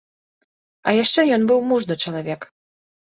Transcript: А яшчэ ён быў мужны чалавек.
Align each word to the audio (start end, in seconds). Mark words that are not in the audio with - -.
А 0.87 0.93
яшчэ 1.03 1.25
ён 1.37 1.45
быў 1.51 1.59
мужны 1.73 1.97
чалавек. 2.07 2.49